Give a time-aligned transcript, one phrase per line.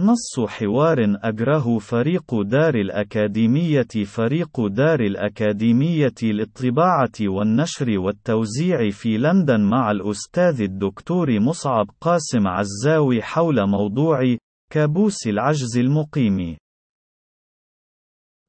[0.00, 9.90] نص حوار أجره فريق دار الأكاديمية فريق دار الأكاديمية للطباعة والنشر والتوزيع في لندن مع
[9.90, 14.36] الأستاذ الدكتور مصعب قاسم عزاوي حول موضوع
[14.72, 16.56] كابوس العجز المقيم.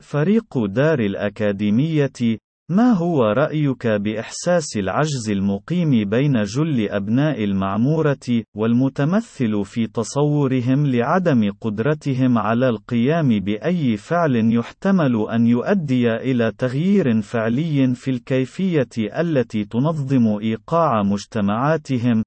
[0.01, 2.11] فريق دار الأكاديمية
[2.71, 12.37] ما هو رأيك بإحساس العجز المقيم بين جل أبناء المعمورة، والمتمثل في تصورهم لعدم قدرتهم
[12.37, 21.03] على القيام بأي فعل يحتمل أن يؤدي إلى تغيير فعلي في الكيفية التي تنظم إيقاع
[21.03, 22.23] مجتمعاتهم؟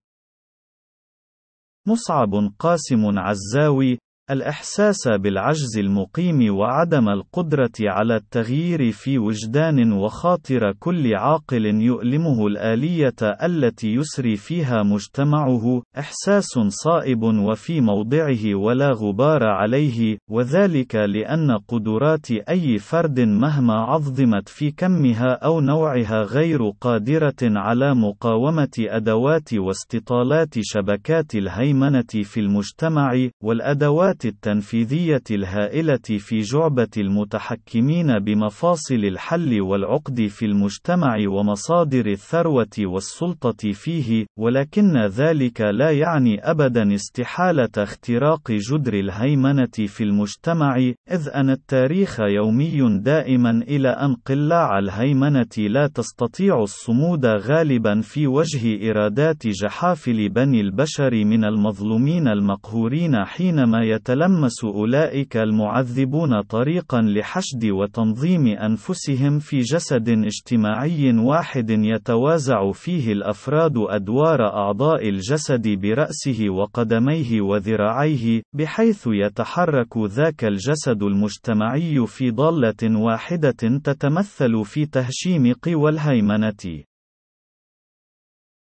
[1.88, 3.98] مصعب قاسم عزاوي
[4.30, 13.94] الإحساس بالعجز المقيم وعدم القدرة على التغيير في وجدان وخاطر كل عاقل يؤلمه الآلية التي
[13.94, 23.20] يسري فيها مجتمعه، إحساس صائب وفي موضعه ولا غبار عليه، وذلك لأن قدرات أي فرد
[23.20, 32.40] مهما عظمت في كمها أو نوعها غير قادرة على مقاومة أدوات واستطالات شبكات الهيمنة في
[32.40, 43.72] المجتمع، والأدوات التنفيذية الهائلة في جعبة المتحكمين بمفاصل الحل والعقد في المجتمع ومصادر الثروة والسلطة
[43.72, 50.76] فيه، ولكن ذلك لا يعني أبدا استحالة اختراق جدر الهيمنة في المجتمع،
[51.10, 58.90] إذ أن التاريخ يومي دائما إلى أن قلاع الهيمنة لا تستطيع الصمود غالبا في وجه
[58.90, 69.38] إرادات جحافل بني البشر من المظلومين المقهورين حينما يتلمس أولئك المعذبون طريقا لحشد وتنظيم أنفسهم
[69.38, 79.98] في جسد اجتماعي واحد يتوازع فيه الأفراد أدوار أعضاء الجسد برأسه وقدميه وذراعيه، بحيث يتحرك
[79.98, 83.50] ذاك الجسد المجتمعي في ضالة واحدة
[83.84, 86.84] تتمثل في تهشيم قوى الهيمنة.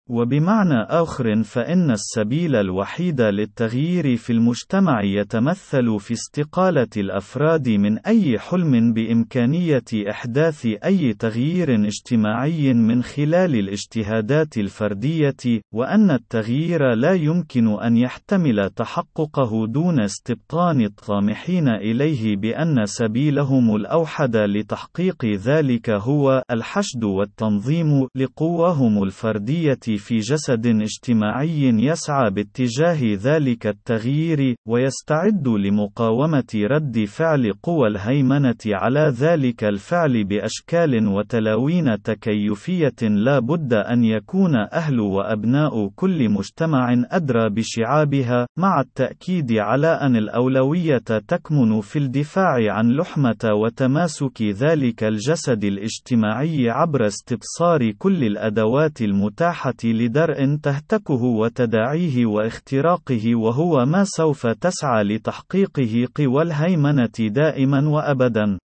[0.09, 8.93] وبمعنى آخر فإن السبيل الوحيد للتغيير في المجتمع يتمثل في استقالة الأفراد من أي حلم
[8.93, 18.69] بإمكانية إحداث أي تغيير اجتماعي من خلال الاجتهادات الفردية، وأن التغيير لا يمكن أن يحتمل
[18.69, 29.96] تحققه دون استبطان الطامحين إليه بأن سبيلهم الأوحد لتحقيق ذلك هو الحشد والتنظيم لقواهم الفردية
[29.97, 39.63] في جسد اجتماعي يسعى باتجاه ذلك التغيير، ويستعد لمقاومة رد فعل قوى الهيمنة على ذلك
[39.63, 48.81] الفعل بأشكال وتلاوين تكيفية لا بد أن يكون أهل وأبناء كل مجتمع أدرى بشعابها، مع
[48.81, 50.97] التأكيد على أن الأولوية
[51.27, 60.55] تكمن في الدفاع عن لحمة وتماسك ذلك الجسد الاجتماعي عبر استبصار كل الأدوات المتاحة لدرء
[60.63, 68.57] تهتكه وتداعيه واختراقه وهو ما سوف تسعى لتحقيقه قوى الهيمنة دائما وأبدا.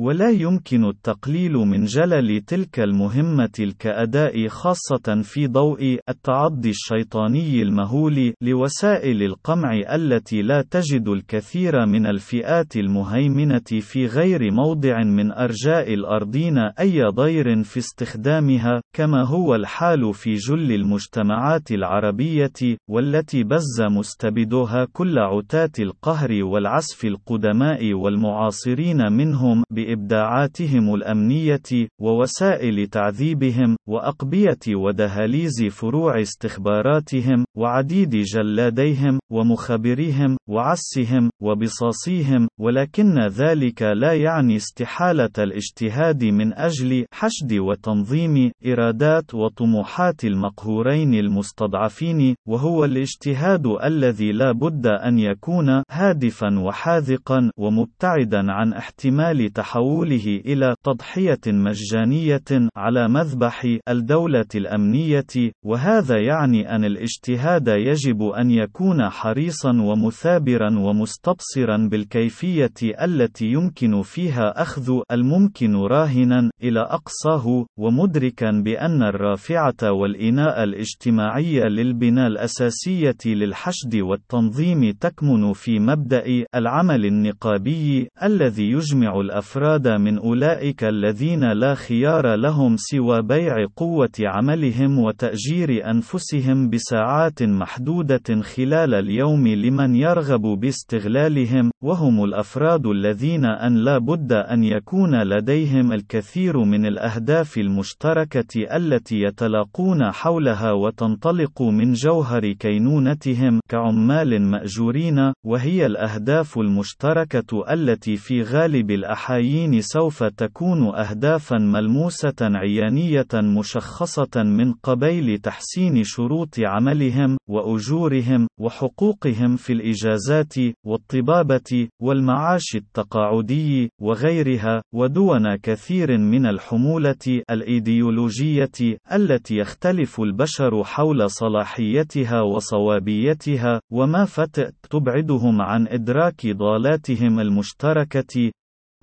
[0.00, 9.22] ولا يمكن التقليل من جلل تلك المهمة الكأداء خاصة في ضوء التعضي الشيطاني المهول لوسائل
[9.22, 17.02] القمع التي لا تجد الكثير من الفئات المهيمنة في غير موضع من أرجاء الأرضين أي
[17.02, 25.70] ضير في استخدامها، كما هو الحال في جل المجتمعات العربية، والتي بز مستبدوها كل عتاة
[25.78, 39.18] القهر والعسف القدماء والمعاصرين منهم بإبداعاتهم الأمنية، ووسائل تعذيبهم، وأقبية ودهاليز فروع استخباراتهم، وعديد جلاديهم،
[39.32, 50.24] ومخبريهم، وعسهم، وبصاصيهم، ولكن ذلك لا يعني استحالة الاجتهاد من أجل حشد وتنظيم إرادات وطموحات
[50.24, 59.77] المقهورين المستضعفين، وهو الاجتهاد الذي لا بد أن يكون هادفا وحاذقا ومبتعدا عن احتمال تحول
[59.78, 69.08] تحوله إلى تضحية مجانية على مذبح الدولة الأمنية، وهذا يعني أن الاجتهاد يجب أن يكون
[69.08, 72.72] حريصا ومثابرا ومستبصرا بالكيفية
[73.02, 83.16] التي يمكن فيها أخذ الممكن راهنا إلى أقصاه، ومدركا بأن الرافعة والإناء الاجتماعي للبناء الأساسية
[83.26, 91.74] للحشد والتنظيم تكمن في مبدأ العمل النقابي الذي يجمع الأفراد الأفراد من أولئك الذين لا
[91.74, 101.70] خيار لهم سوى بيع قوة عملهم وتأجير أنفسهم بساعات محدودة خلال اليوم لمن يرغب باستغلالهم،
[101.82, 110.12] وهم الأفراد الذين أن لا بد أن يكون لديهم الكثير من الأهداف المشتركة التي يتلاقون
[110.12, 120.24] حولها وتنطلق من جوهر كينونتهم كعمال مأجورين، وهي الأهداف المشتركة التي في غالب الأحايين سوف
[120.24, 130.54] تكون أهدافا ملموسة عيانية مشخصة من قبيل تحسين شروط عملهم، وأجورهم، وحقوقهم في الإجازات،
[130.84, 131.67] والطبابة،
[132.02, 144.24] والمعاش التقاعدي، وغيرها، ودون كثير من الحمولة الإيديولوجية التي يختلف البشر حول صلاحيتها وصوابيتها، وما
[144.24, 148.50] فتأت تبعدهم عن إدراك ضالاتهم المشتركة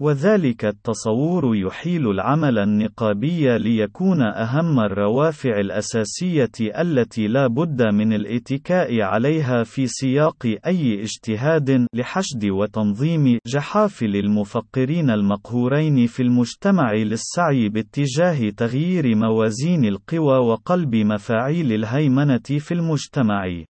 [0.01, 9.63] وذلك التصور يحيل العمل النقابي ليكون أهم الروافع الأساسية التي لا بد من الاتكاء عليها
[9.63, 19.85] في سياق أي اجتهاد لحشد وتنظيم جحافل المفقرين المقهورين في المجتمع للسعي باتجاه تغيير موازين
[19.85, 23.63] القوى وقلب مفاعيل الهيمنة في المجتمع.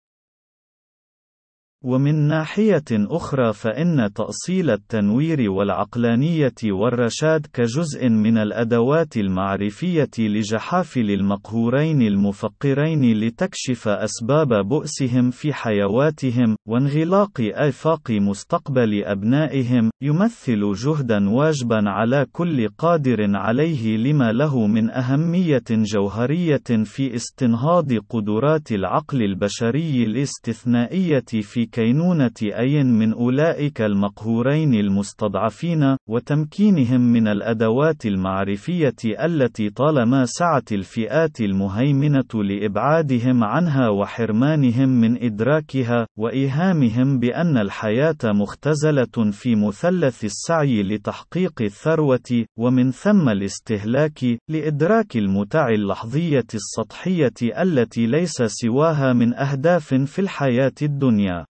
[1.84, 13.19] ومن ناحية أخرى فإن تأصيل التنوير والعقلانية والرشاد كجزء من الأدوات المعرفية لجحافل المقهورين المفقرين
[13.19, 23.37] لتكشف أسباب بؤسهم في حيواتهم، وانغلاق آفاق مستقبل أبنائهم، يمثل جهدا واجبا على كل قادر
[23.37, 32.85] عليه لما له من أهمية جوهرية في استنهاض قدرات العقل البشري الاستثنائية في كينونة أي
[32.85, 43.89] من أولئك المقهورين المستضعفين، وتمكينهم من الأدوات المعرفية التي طالما سعت الفئات المهيمنة لإبعادهم عنها
[43.89, 54.21] وحرمانهم من إدراكها، وإيهامهم بأن الحياة مختزلة في مثلث السعي لتحقيق الثروة، ومن ثم الاستهلاك،
[54.49, 61.45] لإدراك المتع اللحظية السطحية التي ليس سواها من أهداف في الحياة الدنيا.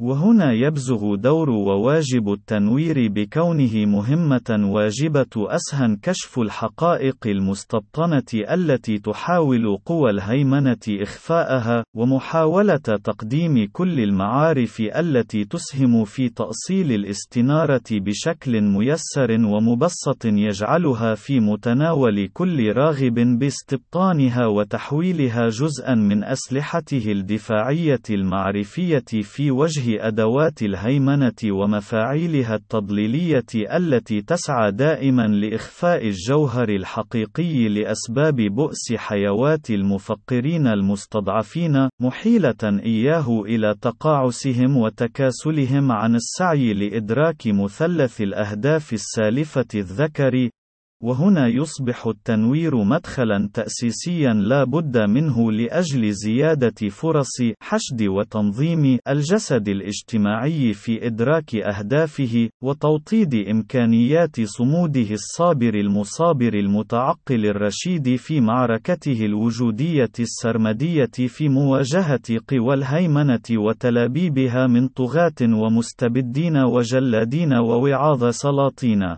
[0.00, 10.10] وهنا يبزغ دور وواجب التنوير بكونه مهمة واجبة أسهن كشف الحقائق المستبطنة التي تحاول قوى
[10.10, 21.14] الهيمنة إخفاءها، ومحاولة تقديم كل المعارف التي تسهم في تأصيل الاستنارة بشكل ميسر ومبسط يجعلها
[21.14, 31.32] في متناول كل راغب باستبطانها وتحويلها جزءا من أسلحته الدفاعية المعرفية في وجه أدوات الهيمنة
[31.44, 43.42] ومفاعيلها التضليلية التي تسعى دائما لإخفاء الجوهر الحقيقي لأسباب بؤس حيوات المفقرين المستضعفين، محيلة إياه
[43.42, 50.48] إلى تقاعسهم وتكاسلهم عن السعي لإدراك مثلث الأهداف السالفة الذكر،
[51.02, 60.72] وهنا يصبح التنوير مدخلا تأسيسيا لا بد منه لأجل زيادة فرص حشد وتنظيم الجسد الاجتماعي
[60.72, 71.48] في إدراك أهدافه، وتوطيد إمكانيات صموده الصابر المصابر المتعقل الرشيد في معركته الوجودية السرمدية في
[71.48, 79.16] مواجهة قوى الهيمنة وتلابيبها من طغاة ومستبدين وجلادين ووعاظ سلاطين.